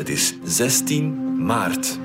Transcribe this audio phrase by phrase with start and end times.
[0.00, 1.98] Het is 16 maart.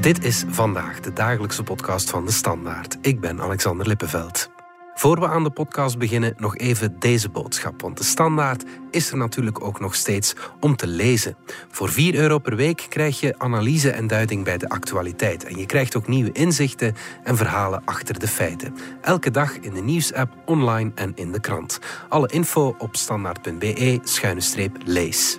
[0.00, 2.96] Dit is vandaag de dagelijkse podcast van de Standaard.
[3.00, 4.50] Ik ben Alexander Lippenveld.
[4.94, 7.82] Voor we aan de podcast beginnen, nog even deze boodschap.
[7.82, 11.36] Want de standaard is er natuurlijk ook nog steeds om te lezen.
[11.70, 15.44] Voor 4 euro per week krijg je analyse en duiding bij de actualiteit.
[15.44, 16.94] En je krijgt ook nieuwe inzichten
[17.24, 18.74] en verhalen achter de feiten.
[19.00, 21.78] Elke dag in de nieuwsapp, online en in de krant.
[22.08, 25.38] Alle info op standaard.be-lees.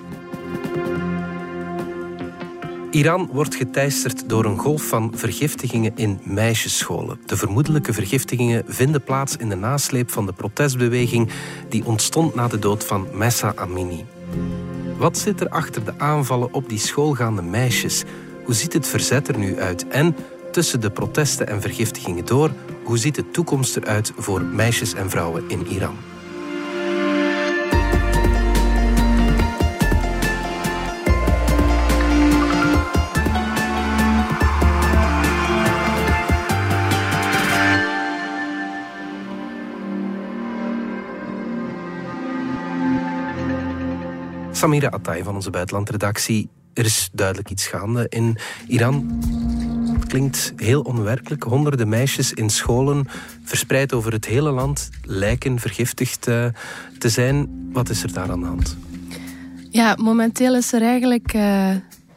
[2.92, 7.20] Iran wordt geteisterd door een golf van vergiftigingen in meisjesscholen.
[7.26, 11.30] De vermoedelijke vergiftigingen vinden plaats in de nasleep van de protestbeweging
[11.70, 14.06] die ontstond na de dood van Messa Amini.
[14.98, 18.04] Wat zit er achter de aanvallen op die schoolgaande meisjes?
[18.44, 19.88] Hoe ziet het verzet er nu uit?
[19.88, 20.16] En
[20.52, 22.52] tussen de protesten en vergiftigingen door,
[22.84, 25.96] hoe ziet de toekomst eruit voor meisjes en vrouwen in Iran?
[44.58, 46.50] Samira Attai van onze buitenlandredactie.
[46.74, 49.22] Er is duidelijk iets gaande in Iran.
[49.94, 51.44] Het klinkt heel onwerkelijk.
[51.44, 53.08] Honderden meisjes in scholen,
[53.44, 56.46] verspreid over het hele land, lijken vergiftigd uh,
[56.98, 57.70] te zijn.
[57.72, 58.78] Wat is er daar aan de hand?
[59.70, 61.70] Ja, momenteel is er eigenlijk, uh,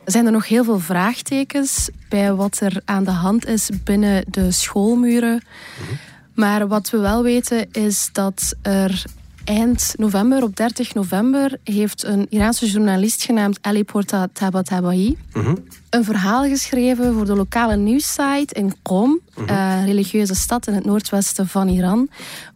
[0.04, 4.50] zijn er nog heel veel vraagtekens bij wat er aan de hand is binnen de
[4.50, 5.42] schoolmuren.
[5.80, 5.94] Mhm.
[6.34, 9.04] Maar wat we wel weten is dat er
[9.44, 15.56] eind november, op 30 november, heeft een Iraanse journalist genaamd Ali Porta Tabatabai mm
[15.91, 20.84] een verhaal geschreven voor de lokale nieuwssite in Qom, mm een religieuze stad in het
[20.84, 22.08] noordwesten van Iran,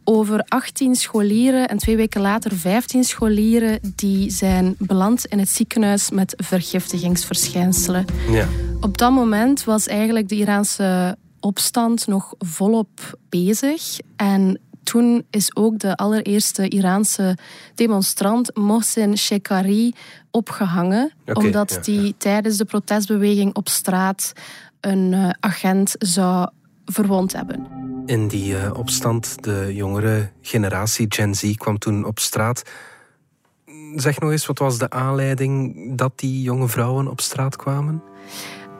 [0.04, 6.10] over 18 scholieren en twee weken later 15 scholieren die zijn beland in het ziekenhuis
[6.10, 8.04] met vergiftigingsverschijnselen.
[8.30, 8.48] Ja.
[8.80, 15.78] Op dat moment was eigenlijk de Iraanse opstand nog volop bezig en toen is ook
[15.78, 17.36] de allereerste Iraanse
[17.74, 19.92] demonstrant Mohsen Shekari
[20.30, 21.12] opgehangen.
[21.32, 24.32] omdat hij tijdens de protestbeweging op straat
[24.80, 26.48] een uh, agent zou
[26.84, 27.66] verwond hebben.
[28.06, 32.62] In die uh, opstand, de jongere generatie Gen Z kwam toen op straat.
[33.94, 38.02] Zeg nog eens, wat was de aanleiding dat die jonge vrouwen op straat kwamen?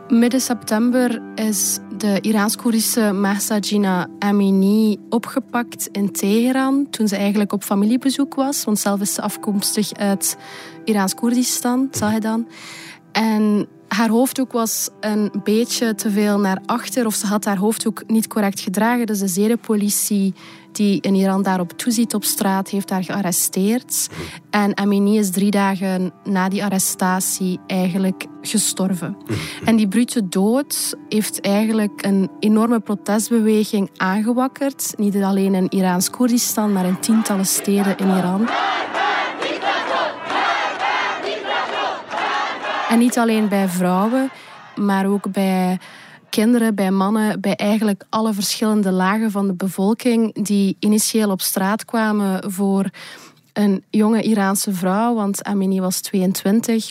[0.08, 3.58] Midden september is de Iraans-Koerdische Mahsa
[4.18, 8.64] Amini opgepakt in Teheran toen ze eigenlijk op familiebezoek was.
[8.64, 10.36] Want zelf is ze afkomstig uit
[10.84, 12.48] Iraans-Koerdistan, dan.
[13.12, 18.02] En haar hoofddoek was een beetje te veel naar achter of ze had haar hoofddoek
[18.06, 19.06] niet correct gedragen.
[19.06, 20.34] Dus de zedenpolitie
[20.74, 24.08] die in Iran daarop toeziet op straat, heeft haar gearresteerd.
[24.50, 29.16] En Amini is drie dagen na die arrestatie eigenlijk gestorven.
[29.64, 34.94] En die brute dood heeft eigenlijk een enorme protestbeweging aangewakkerd.
[34.96, 38.48] Niet alleen in Iraans-Koerdistan, maar in tientallen steden in Iran.
[42.88, 44.30] En niet alleen bij vrouwen,
[44.74, 45.78] maar ook bij
[46.34, 51.84] kinderen, bij mannen, bij eigenlijk alle verschillende lagen van de bevolking die initieel op straat
[51.84, 52.90] kwamen voor
[53.52, 56.90] een jonge Iraanse vrouw, want Amini was 22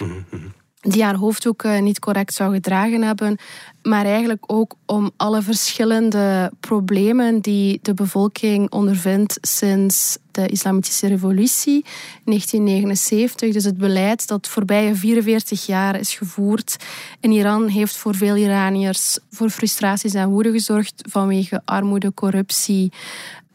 [0.83, 3.37] die haar hoofddoek niet correct zou gedragen hebben.
[3.81, 11.85] Maar eigenlijk ook om alle verschillende problemen die de bevolking ondervindt sinds de Islamitische Revolutie
[12.25, 13.53] 1979.
[13.53, 16.75] Dus het beleid dat voorbije 44 jaar is gevoerd
[17.19, 22.91] in Iran heeft voor veel Iraniërs voor frustraties en woede gezorgd vanwege armoede, corruptie,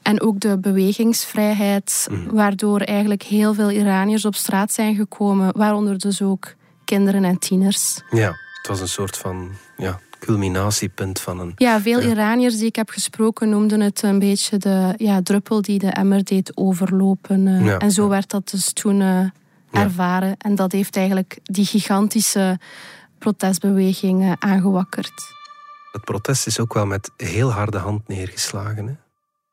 [0.03, 2.35] en ook de bewegingsvrijheid, mhm.
[2.35, 6.55] waardoor eigenlijk heel veel Iraniërs op straat zijn gekomen, waaronder dus ook
[6.89, 8.03] kinderen en tieners.
[8.11, 11.53] Ja, het was een soort van ja, culminatiepunt van een.
[11.57, 15.79] Ja, veel Iraniërs die ik heb gesproken noemden het een beetje de ja, druppel die
[15.79, 17.47] de emmer deed overlopen.
[17.47, 19.27] Uh, en zo werd dat dus toen uh,
[19.71, 20.37] ervaren.
[20.37, 22.59] En dat heeft eigenlijk die gigantische
[23.19, 25.13] protestbeweging uh, aangewakkerd.
[25.93, 28.87] Het protest is ook wel met heel harde hand neergeslagen.
[28.87, 28.95] Hè?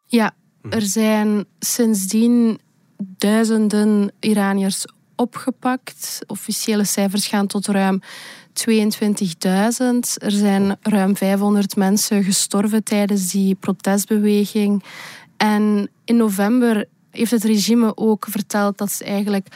[0.05, 0.69] Ja, hm.
[0.69, 2.59] er zijn sindsdien
[2.97, 4.85] duizenden Iraniërs
[5.15, 6.19] opgepakt.
[6.27, 7.99] Officiële cijfers gaan tot ruim
[8.53, 8.67] 22.000.
[10.17, 14.83] Er zijn ruim 500 mensen gestorven tijdens die protestbeweging.
[15.37, 19.47] En in november heeft het regime ook verteld dat ze eigenlijk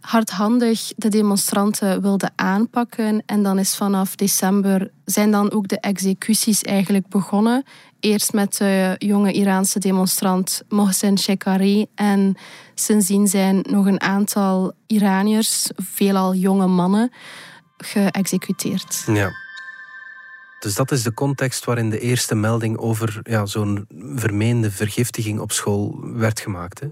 [0.00, 3.22] hardhandig de demonstranten wilden aanpakken.
[3.26, 7.64] En dan is vanaf december zijn dan ook de executies eigenlijk begonnen.
[8.00, 11.86] Eerst met de jonge Iraanse demonstrant Mohsen Shekari.
[11.94, 12.36] En
[12.74, 17.12] sindsdien zijn nog een aantal Iraniërs, veelal jonge mannen,
[17.76, 19.02] geëxecuteerd.
[19.06, 19.30] Ja.
[20.58, 25.52] Dus dat is de context waarin de eerste melding over ja, zo'n vermeende vergiftiging op
[25.52, 26.80] school werd gemaakt.
[26.80, 26.86] Hè?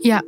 [0.00, 0.22] Ja,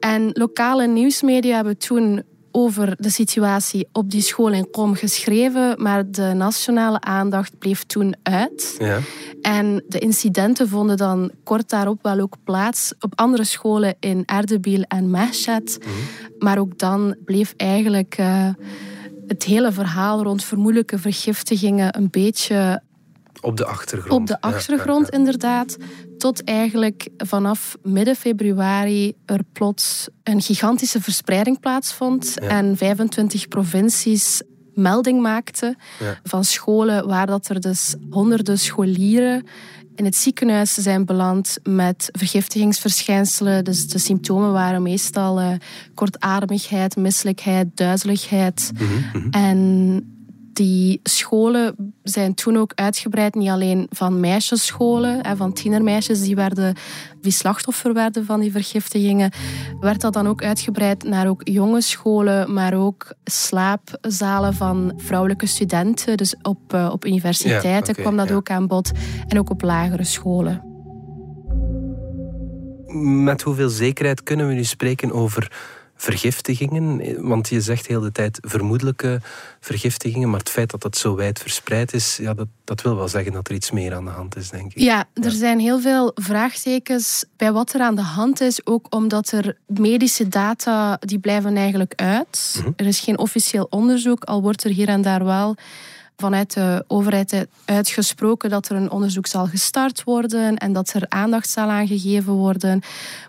[0.00, 6.10] en lokale nieuwsmedia hebben toen over de situatie op die school in Kom geschreven, maar
[6.10, 8.76] de nationale aandacht bleef toen uit.
[8.78, 8.98] Ja.
[9.42, 14.82] En de incidenten vonden dan kort daarop wel ook plaats op andere scholen in Erdebil
[14.82, 15.78] en Mehchet.
[15.80, 15.90] Mhm.
[16.38, 18.48] Maar ook dan bleef eigenlijk uh,
[19.26, 22.82] het hele verhaal rond vermoedelijke vergiftigingen een beetje
[23.40, 24.12] op de achtergrond.
[24.20, 25.76] Op de achtergrond, ja, inderdaad.
[26.18, 32.38] Tot eigenlijk vanaf midden februari er plots een gigantische verspreiding plaatsvond.
[32.38, 34.42] En 25 provincies
[34.74, 35.76] melding maakten
[36.22, 39.44] van scholen waar dat er dus honderden scholieren
[39.98, 43.64] in het ziekenhuis zijn beland met vergiftigingsverschijnselen.
[43.64, 45.50] Dus de symptomen waren meestal uh,
[45.94, 48.70] kortademigheid, misselijkheid, duizeligheid.
[48.74, 49.30] Mm -hmm.
[49.30, 50.17] En
[50.58, 56.76] die scholen zijn toen ook uitgebreid, niet alleen van meisjesscholen, van tienermeisjes die, werden,
[57.20, 59.32] die slachtoffer werden van die vergiftigingen,
[59.80, 66.16] werd dat dan ook uitgebreid naar ook jonge scholen, maar ook slaapzalen van vrouwelijke studenten.
[66.16, 68.34] Dus op, uh, op universiteiten ja, okay, kwam dat ja.
[68.34, 68.90] ook aan bod
[69.28, 70.62] en ook op lagere scholen.
[73.24, 75.52] Met hoeveel zekerheid kunnen we nu spreken over
[75.98, 77.16] vergiftigingen?
[77.28, 79.20] Want je zegt heel de tijd vermoedelijke
[79.60, 83.08] vergiftigingen, maar het feit dat dat zo wijd verspreid is, ja, dat, dat wil wel
[83.08, 84.82] zeggen dat er iets meer aan de hand is, denk ik.
[84.82, 89.32] Ja, er zijn heel veel vraagtekens bij wat er aan de hand is, ook omdat
[89.32, 92.54] er medische data, die blijven eigenlijk uit.
[92.58, 92.70] Mhm.
[92.76, 95.56] Er is geen officieel onderzoek, al wordt er hier en daar wel
[96.20, 101.50] vanuit de overheid uitgesproken dat er een onderzoek zal gestart worden en dat er aandacht
[101.50, 102.80] zal aangegeven worden.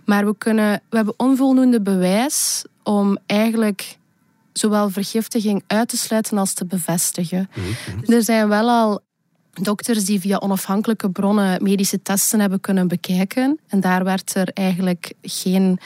[0.06, 3.98] Maar we, kunnen, we hebben onvoldoende bewijs om eigenlijk
[4.54, 7.50] zowel vergiftiging uit te sluiten als te bevestigen.
[7.54, 8.12] Mhm.
[8.12, 9.02] Er zijn wel al
[9.54, 13.60] dokters die via onafhankelijke bronnen medische testen hebben kunnen bekijken.
[13.68, 15.80] En daar werd er eigenlijk geen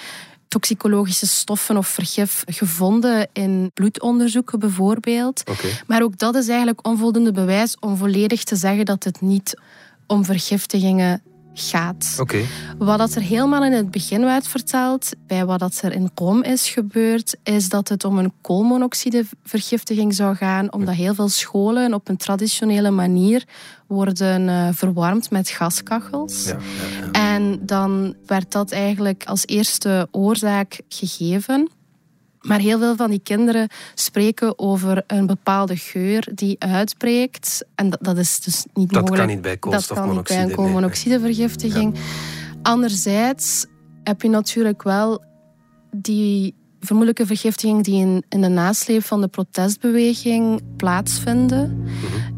[0.54, 5.50] toxicologische stoffen of vergif gevonden in bloedonderzoeken bijvoorbeeld.
[5.50, 5.72] Okay.
[5.88, 9.60] Maar ook dat is eigenlijk onvoldoende bewijs om volledig te zeggen dat het niet
[10.08, 11.22] om vergiftigingen
[11.54, 12.16] gaat.
[12.20, 12.46] Okay.
[12.78, 16.44] Wat dat er helemaal in het begin werd verteld, bij wat dat er in Rom
[16.44, 22.08] is gebeurd, is dat het om een koolmonoxidevergiftiging zou gaan, omdat heel veel scholen op
[22.08, 23.44] een traditionele manier
[23.88, 26.46] worden uh, verwarmd met gaskachels.
[26.46, 27.36] Ja, ja, ja.
[27.36, 31.70] En dan werd dat eigenlijk als eerste oorzaak gegeven.
[32.44, 37.66] Maar heel veel van die kinderen spreken over een bepaalde geur die uitbreekt.
[37.76, 39.24] En dat, dat is dus niet dat mogelijk.
[39.24, 40.16] kan niet bij koolstofmonoxide.
[40.16, 41.96] Dat kan niet bij een koolmonoxidevergiftiging.
[41.98, 42.02] Ja.
[42.62, 43.66] Anderzijds
[44.04, 45.24] heb je natuurlijk wel
[45.92, 46.56] die
[46.86, 51.78] vermoedelijke vergiftiging die in, in de nasleep van de protestbeweging plaatsvinden.
[51.82, 51.92] Mhm.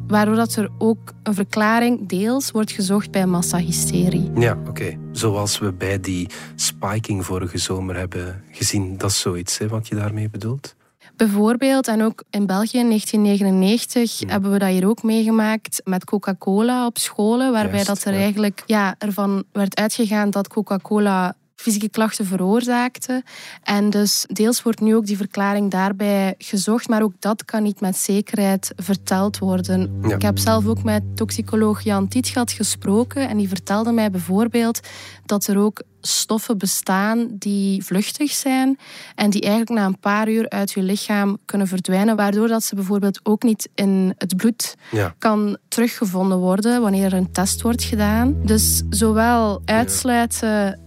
[0.07, 4.31] Waardoor dat er ook een verklaring deels wordt gezocht bij massahysterie.
[4.35, 4.69] Ja, oké.
[4.69, 4.99] Okay.
[5.11, 8.97] Zoals we bij die spiking vorige zomer hebben gezien.
[8.97, 10.75] Dat is zoiets hè, wat je daarmee bedoelt?
[11.15, 14.29] Bijvoorbeeld, en ook in België in 1999 Hmm.
[14.29, 18.19] hebben we dat hier ook meegemaakt met Coca-Cola op scholen, waarbij Juist, dat er ja.
[18.19, 23.23] eigenlijk ja, ervan werd uitgegaan dat Coca-Cola fysieke klachten veroorzaakte.
[23.63, 27.81] En dus deels wordt nu ook die verklaring daarbij gezocht, maar ook dat kan niet
[27.81, 29.99] met zekerheid verteld worden.
[30.01, 30.15] Ja.
[30.15, 34.79] Ik heb zelf ook met toxicoloog Jan Tietgat gesproken en die vertelde mij bijvoorbeeld
[35.25, 38.77] dat er ook stoffen bestaan die vluchtig zijn
[39.15, 42.75] en die eigenlijk na een paar uur uit je lichaam kunnen verdwijnen, waardoor dat ze
[42.75, 45.15] bijvoorbeeld ook niet in het bloed Ja.
[45.17, 48.35] kan teruggevonden worden wanneer er een test wordt gedaan.
[48.43, 50.79] Dus zowel uitsluiten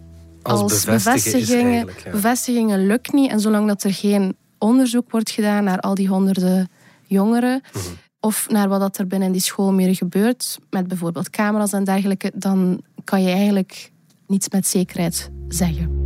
[0.48, 2.10] Als bevestigingen, ja.
[2.10, 3.30] bevestigingen lukt niet.
[3.30, 6.68] En zolang dat er geen onderzoek wordt gedaan naar al die honderden
[7.06, 7.84] jongeren, Mhm.
[8.20, 12.80] of naar wat dat er binnen die schoolmuren gebeurt, met bijvoorbeeld camera's en dergelijke, dan
[13.04, 13.90] kan je eigenlijk
[14.26, 15.96] niets met zekerheid zeggen.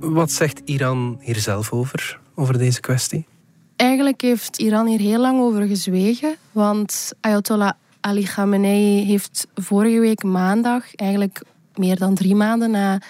[0.00, 3.26] Wat zegt Iran hier zelf over, over deze kwestie?
[3.76, 7.72] Eigenlijk heeft Iran hier heel lang over gezwegen, want Ayatollah
[8.06, 11.42] Ali Khamenei heeft vorige week maandag, eigenlijk
[11.74, 13.00] meer dan drie maanden na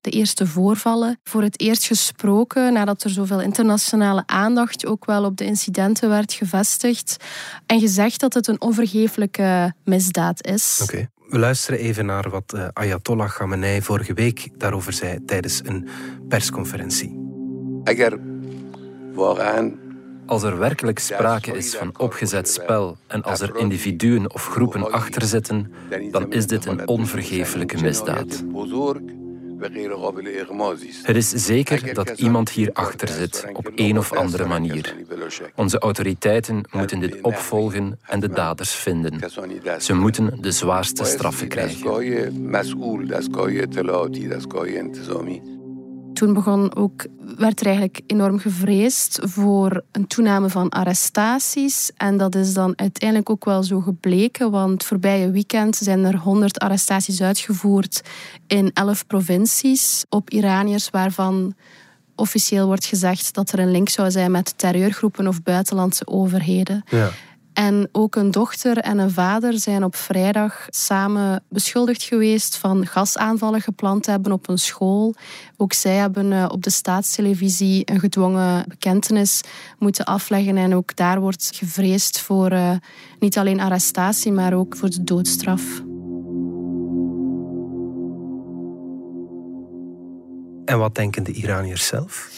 [0.00, 5.36] de eerste voorvallen, voor het eerst gesproken nadat er zoveel internationale aandacht ook wel op
[5.36, 7.16] de incidenten werd gevestigd
[7.66, 10.80] en gezegd dat het een onvergeeflijke misdaad is.
[10.82, 11.08] Oké.
[11.28, 15.88] We luisteren even naar wat eh, Ayatollah Khamenei vorige week daarover zei tijdens een
[16.28, 17.18] persconferentie.
[17.84, 18.18] Agar
[20.30, 25.22] als er werkelijk sprake is van opgezet spel en als er individuen of groepen achter
[25.22, 25.72] zitten,
[26.10, 28.44] dan is dit een onvergeeflijke misdaad.
[31.02, 34.94] Het is zeker dat iemand hier achter zit op een of andere manier.
[35.54, 39.20] Onze autoriteiten moeten dit opvolgen en de daders vinden.
[39.78, 41.78] Ze moeten de zwaarste straffen krijgen.
[46.20, 51.90] Toen begon ook, werd er eigenlijk enorm gevreesd voor een toename van arrestaties.
[51.96, 56.58] En dat is dan uiteindelijk ook wel zo gebleken, want voorbije weekend zijn er 100
[56.58, 58.02] arrestaties uitgevoerd
[58.46, 61.54] in 11 provincies op Iraniërs, waarvan
[62.14, 66.82] officieel wordt gezegd dat er een link zou zijn met terreurgroepen of buitenlandse overheden.
[66.88, 67.10] Ja.
[67.60, 73.60] En ook een dochter en een vader zijn op vrijdag samen beschuldigd geweest van gasaanvallen
[73.60, 75.14] gepland te hebben op een school.
[75.56, 79.40] Ook zij hebben eh, op de staatstelevisie een gedwongen bekentenis
[79.78, 80.56] moeten afleggen.
[80.56, 82.72] En ook daar wordt gevreesd voor uh,
[83.18, 85.62] niet alleen arrestatie, maar ook voor de doodstraf.
[90.64, 92.30] En wat denken de Iraniërs zelf?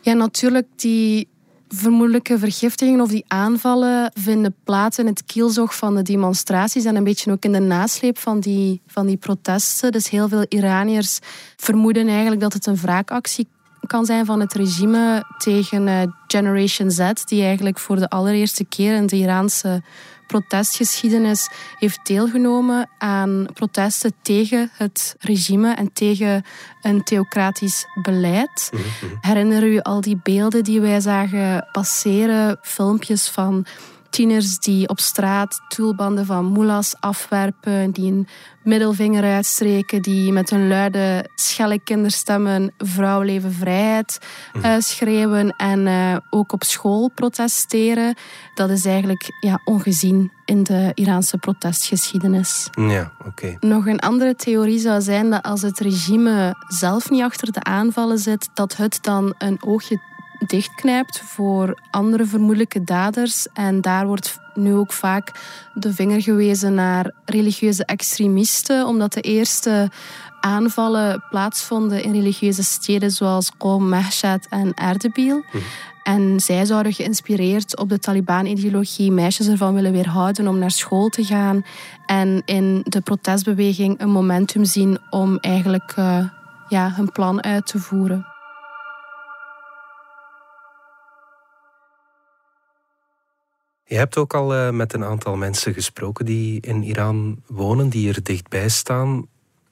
[0.00, 1.28] Ja, natuurlijk, die
[1.74, 7.04] vermoedelijke vergiftigingen of die aanvallen vinden plaats in het kielzog van de demonstraties en een
[7.04, 9.92] beetje ook in de nasleep van die, van die protesten.
[9.92, 11.18] Dus heel veel Iraniërs
[11.56, 13.48] vermoeden eigenlijk dat het een wraakactie
[13.86, 18.94] kan zijn van het regime tegen eh, Generation Z, die eigenlijk voor de allereerste keer
[18.94, 19.82] in de Iraanse
[20.30, 26.44] protestgeschiedenis heeft deelgenomen aan protesten tegen het regime en tegen
[26.82, 28.70] een theocratisch beleid.
[28.72, 29.14] Mhm, mhm.
[29.20, 33.66] Herinner u al die beelden die wij zagen passeren, filmpjes van
[34.10, 38.28] tieners die op straat toolbanden van moelas afwerpen, die een
[38.62, 44.18] middelvinger uitstreken, die met hun luide, schelle kinderstemmen vrouw leven vrijheid
[44.52, 48.14] uh, schreeuwen en uh, ook op school protesteren.
[48.54, 52.68] Dat is eigenlijk ja, ongezien in de Iraanse protestgeschiedenis.
[52.70, 53.56] Ja, oké.
[53.60, 58.18] Nog een andere theorie zou zijn dat als het regime zelf niet achter de aanvallen
[58.18, 60.00] zit, dat het dan een oogje
[60.46, 63.46] dichtknijpt voor andere vermoedelijke daders.
[63.52, 65.32] En daar wordt nu ook vaak
[65.74, 69.90] de vinger gewezen naar religieuze extremisten, omdat de eerste
[70.40, 75.36] aanvallen plaatsvonden in religieuze steden zoals Qom, Mashhad en Erdebil.
[75.52, 75.62] Mhm.
[76.02, 81.24] En zij zouden geïnspireerd op de Taliban-ideologie meisjes ervan willen weerhouden om naar school te
[81.24, 81.62] gaan.
[82.06, 86.24] En in de protestbeweging een momentum zien om eigenlijk uh,
[86.68, 88.26] ja, hun plan uit te voeren.
[93.90, 98.08] Je hebt ook al uh, met een aantal mensen gesproken die in Iran wonen, die
[98.08, 99.26] er dichtbij staan.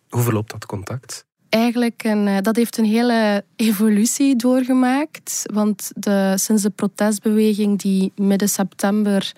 [0.09, 1.25] Hoe verloopt dat contact?
[1.49, 5.43] Eigenlijk een, uh, dat heeft een hele evolutie doorgemaakt.
[5.53, 9.33] Want de, sinds de protestbeweging die midden september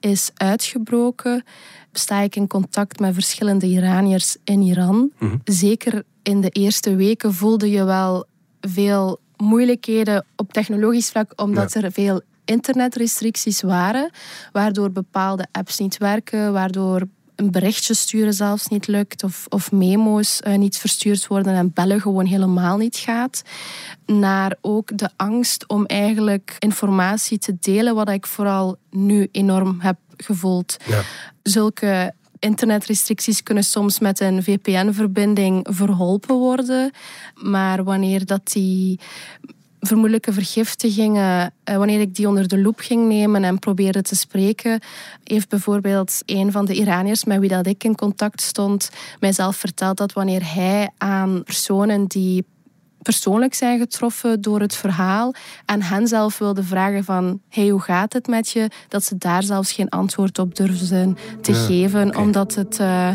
[0.00, 1.44] is uitgebroken,
[1.92, 5.12] sta ik in contact met verschillende Iraniërs in Iran.
[5.18, 5.36] Mhm.
[5.44, 8.26] Zeker in de eerste weken voelde je wel
[8.60, 14.10] veel moeilijkheden op technologisch vlak, omdat er veel internetrestricties waren,
[14.52, 17.06] waardoor bepaalde apps niet werken, waardoor
[17.36, 22.00] een berichtje sturen zelfs niet lukt of, of memo's uh, niet verstuurd worden en bellen
[22.00, 23.42] gewoon helemaal niet gaat.
[24.06, 29.96] Naar ook de angst om eigenlijk informatie te delen, wat ik vooral nu enorm heb
[30.16, 30.76] gevoeld.
[30.86, 31.02] Ja.
[31.42, 36.90] Zulke internetrestricties kunnen soms met een VPN-verbinding verholpen worden.
[37.34, 39.00] Maar wanneer dat die
[39.86, 44.80] vermoedelijke vergiftigingen, eh, wanneer ik die onder de loep ging nemen en probeerde te spreken,
[45.24, 49.96] heeft bijvoorbeeld een van de Iraniërs met wie dat ik in contact stond, mijzelf verteld
[49.96, 52.44] dat wanneer hij aan personen die
[53.02, 55.34] persoonlijk zijn getroffen door het verhaal
[55.66, 58.70] en hen zelf wilde vragen van hey, hoe gaat het met je?
[58.88, 62.78] Dat ze daar zelfs geen antwoord op durfden te geven, omdat het...
[62.80, 63.12] Uh,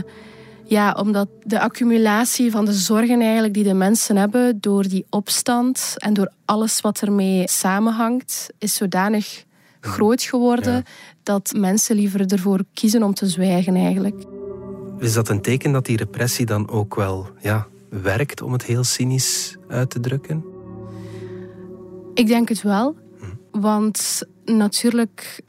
[0.68, 5.94] ja, omdat de accumulatie van de zorgen eigenlijk die de mensen hebben door die opstand
[5.98, 9.46] en door alles wat ermee samenhangt, is zodanig
[9.80, 10.84] groot geworden
[11.24, 14.24] dat mensen liever ervoor kiezen om te zwijgen eigenlijk.
[15.00, 18.84] Is dat een teken dat die repressie dan ook wel ja, werkt, om het heel
[18.84, 20.46] cynisch uit te drukken?
[22.14, 22.96] Ik denk het wel.
[23.20, 23.60] Hm.
[23.60, 25.42] Want natuurlijk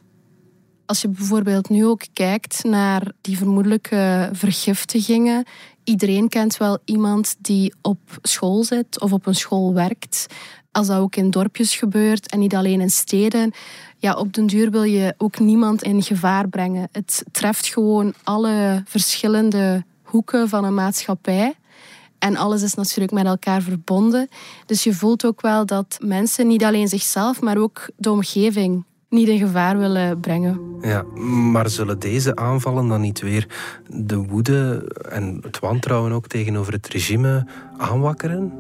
[0.88, 5.44] als je bijvoorbeeld nu ook kijkt naar die vermoedelijke vergiftigingen.
[5.84, 10.26] Iedereen kent wel iemand die op school zit of op een school werkt.
[10.72, 13.52] Als dat ook in dorpjes gebeurt en niet alleen in steden.
[13.96, 16.88] Ja, op den duur wil je ook niemand in gevaar brengen.
[16.92, 21.54] Het treft gewoon alle verschillende hoeken van een maatschappij.
[22.18, 24.28] En alles is natuurlijk met elkaar verbonden.
[24.66, 29.28] Dus je voelt ook wel dat mensen niet alleen zichzelf, maar ook de omgeving niet
[29.28, 30.60] in gevaar willen brengen.
[30.80, 31.02] Ja,
[31.52, 33.46] maar zullen deze aanvallen dan niet weer
[33.86, 37.46] de woede en het wantrouwen ook tegenover het regime
[37.76, 38.52] aanwakkeren?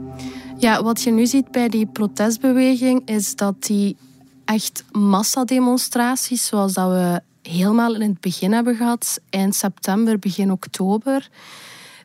[0.58, 3.96] Ja, wat je nu ziet bij die protestbeweging is dat die
[4.44, 11.28] echt massademonstraties, zoals dat we helemaal in het begin hebben gehad, eind september, begin oktober,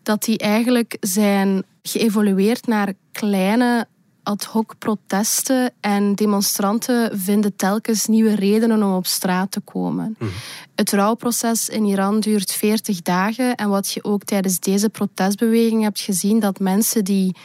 [0.04, 3.88] dat die eigenlijk zijn geëvolueerd naar kleine
[4.24, 10.16] ad hoc protesten en demonstranten vinden telkens nieuwe redenen om op straat te komen.
[10.20, 10.30] Mhm.
[10.76, 16.00] Het rouwproces in Iran duurt 40 dagen en wat je ook tijdens deze protestbeweging hebt
[16.00, 17.36] gezien, dat mensen die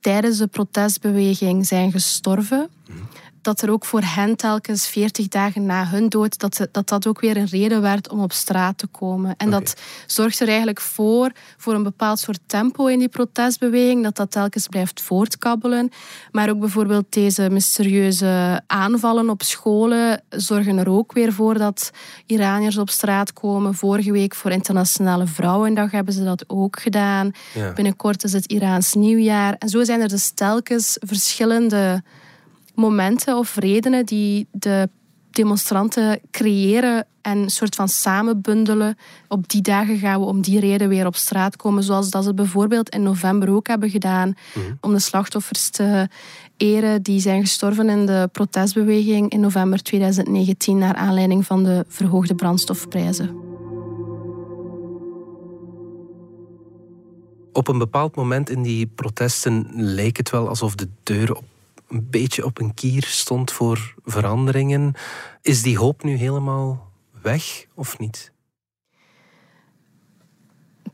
[0.00, 2.98] tijdens de protestbeweging zijn gestorven, mhm
[3.46, 7.20] dat er ook voor hen telkens 40 dagen na hun dood, dat dat, dat ook
[7.20, 9.34] weer een reden werd om op straat te komen.
[9.36, 9.74] En dat
[10.06, 14.66] zorgt er eigenlijk voor, voor een bepaald soort tempo in die protestbeweging, dat dat telkens
[14.66, 15.90] blijft voortkabbelen.
[16.30, 21.90] Maar ook bijvoorbeeld deze mysterieuze aanvallen op scholen zorgen er ook weer voor dat
[22.26, 23.74] Iraniërs op straat komen.
[23.74, 27.30] Vorige week voor Internationale Vrouwendag hebben ze dat ook gedaan.
[27.74, 29.54] Binnenkort is het Iraans nieuwjaar.
[29.58, 32.02] En zo zijn er dus telkens verschillende
[32.76, 34.88] momenten of redenen die de
[35.30, 38.96] demonstranten creëren en een soort van samenbundelen.
[39.28, 42.34] Op die dagen gaan we om die reden weer op straat komen, zoals dat ze
[42.34, 44.66] bijvoorbeeld in november ook hebben gedaan, mhm.
[44.80, 46.08] om de slachtoffers te
[46.56, 52.34] eren die zijn gestorven in de protestbeweging in november 2019 naar aanleiding van de verhoogde
[52.34, 53.44] brandstofprijzen.
[57.52, 61.44] Op een bepaald moment in die protesten leek het wel alsof de deur op
[61.88, 64.94] een beetje op een kier stond voor veranderingen.
[65.42, 66.90] Is die hoop nu helemaal
[67.22, 68.32] weg of niet?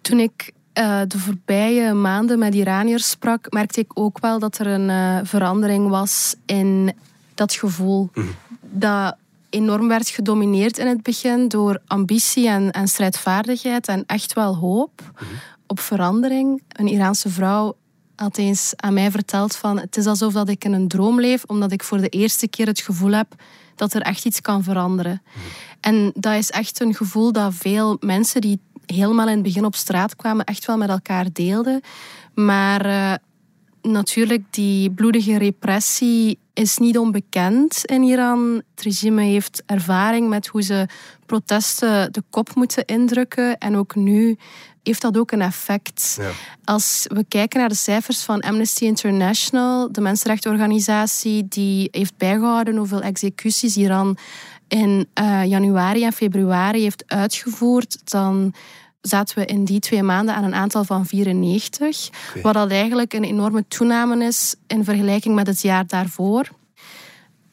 [0.01, 4.67] Toen ik uh, de voorbije maanden met Iraniërs sprak, merkte ik ook wel dat er
[4.67, 6.93] een uh, verandering was in
[7.35, 8.11] dat gevoel.
[8.15, 8.27] Mhm.
[8.61, 9.17] Dat
[9.51, 15.03] enorm werd gedomineerd in het begin door ambitie en, en strijdvaardigheid en echt wel hoop
[15.15, 15.25] mhm.
[15.67, 16.63] op verandering.
[16.69, 17.77] Een Iraanse vrouw
[18.23, 21.45] had eens aan mij verteld van het is alsof dat ik in een droom leef,
[21.47, 23.35] omdat ik voor de eerste keer het gevoel heb
[23.75, 25.23] dat er echt iets kan veranderen.
[25.81, 29.75] En dat is echt een gevoel dat veel mensen die helemaal in het begin op
[29.75, 31.81] straat kwamen, echt wel met elkaar deelden.
[32.35, 33.15] Maar uh,
[33.83, 38.63] natuurlijk, die bloedige repressie is niet onbekend in Iran.
[38.75, 40.87] Het regime heeft ervaring met hoe ze
[41.27, 43.59] protesten de kop moeten indrukken.
[43.59, 44.37] En ook nu
[44.83, 46.17] heeft dat ook een effect.
[46.21, 46.31] Ja.
[46.65, 53.03] Als we kijken naar de cijfers van Amnesty International, de mensenrechtenorganisatie die heeft bijgehouden hoeveel
[53.03, 54.17] executies Iran
[54.69, 58.55] in uh, januari en februari heeft uitgevoerd, dan
[59.01, 62.09] zaten we in die twee maanden aan een aantal van 94.
[62.43, 66.49] Wat dat eigenlijk een enorme toename is in vergelijking met het jaar daarvoor.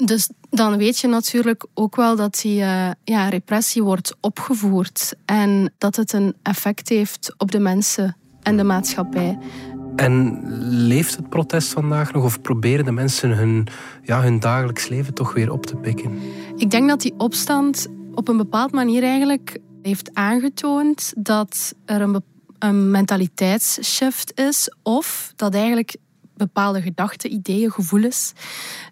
[0.05, 5.73] Dus dan weet je natuurlijk ook wel dat die uh, ja, repressie wordt opgevoerd en
[5.77, 9.37] dat het een effect heeft op de mensen en de maatschappij.
[9.95, 10.41] En
[10.87, 13.67] leeft het protest vandaag nog of proberen de mensen hun,
[14.03, 16.19] ja, hun dagelijks leven toch weer op te pikken?
[16.55, 22.23] Ik denk dat die opstand op een bepaalde manier eigenlijk heeft aangetoond dat er een,
[22.59, 25.95] een mentaliteitsshift is of dat eigenlijk
[26.39, 28.33] bepaalde gedachten, ideeën, gevoelens,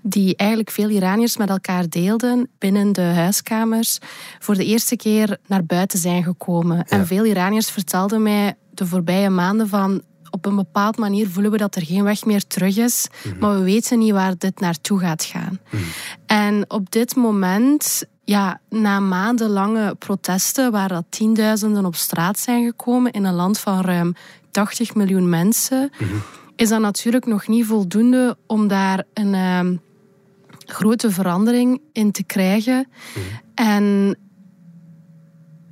[0.01, 3.97] die eigenlijk veel Iraniërs met elkaar deelden binnen de huiskamers,
[4.39, 6.87] voor de eerste keer naar buiten zijn gekomen.
[6.87, 11.57] En veel Iraniërs vertelden mij de voorbije maanden van op een bepaalde manier voelen we
[11.57, 13.39] dat er geen weg meer terug is, mhm.
[13.39, 15.59] maar we weten niet waar dit naartoe gaat gaan.
[15.69, 15.83] Mhm.
[16.25, 23.11] En op dit moment ja, na maandenlange protesten, waar dat tienduizenden op straat zijn gekomen
[23.11, 24.15] in een land van ruim
[24.51, 26.15] 80 miljoen mensen, mhm.
[26.57, 29.77] Is dat natuurlijk nog niet voldoende om daar een uh,
[30.65, 32.87] grote verandering in te krijgen.
[33.55, 34.17] En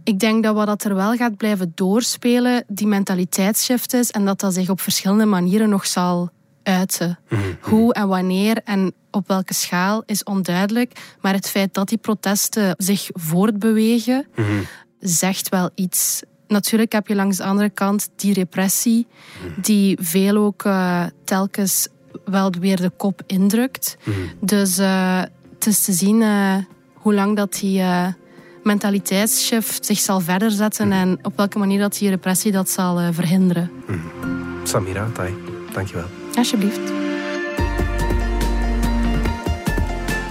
[0.04, 4.54] ik denk dat wat er wel gaat blijven doorspelen, die mentaliteitsshift is en dat dat
[4.54, 6.30] zich op verschillende manieren nog zal
[6.64, 7.20] uiten.
[7.62, 11.16] Hoe en wanneer en op welke schaal is onduidelijk.
[11.22, 14.28] Maar het feit dat die protesten zich voortbewegen,
[15.00, 16.22] zegt wel iets.
[16.48, 19.62] Natuurlijk heb je langs de andere kant die repressie, mhm.
[19.62, 21.88] die veel ook uh, telkens
[22.26, 23.98] wel weer de kop indrukt.
[24.40, 25.22] Dus uh,
[25.54, 26.56] het is te zien uh,
[26.94, 27.84] hoe lang dat die
[28.64, 33.72] mentaliteitsshift zich zal verder zetten en op welke manier dat die repressie dat zal verhinderen.
[34.64, 35.34] Samira Tai,
[35.74, 36.08] dankjewel.
[36.36, 37.05] Alsjeblieft.